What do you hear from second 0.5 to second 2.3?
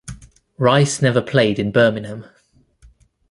Rice never played in Birmingham.